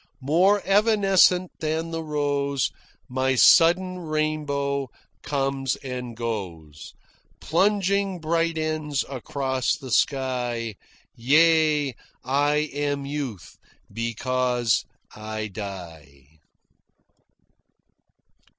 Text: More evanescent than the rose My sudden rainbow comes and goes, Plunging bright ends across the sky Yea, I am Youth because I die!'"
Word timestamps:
More 0.23 0.63
evanescent 0.65 1.51
than 1.59 1.91
the 1.91 2.01
rose 2.03 2.71
My 3.07 3.35
sudden 3.35 3.99
rainbow 3.99 4.89
comes 5.21 5.75
and 5.75 6.17
goes, 6.17 6.95
Plunging 7.39 8.19
bright 8.19 8.57
ends 8.57 9.05
across 9.07 9.75
the 9.75 9.91
sky 9.91 10.73
Yea, 11.15 11.93
I 12.23 12.55
am 12.73 13.05
Youth 13.05 13.57
because 13.93 14.85
I 15.15 15.49
die!'" 15.49 16.39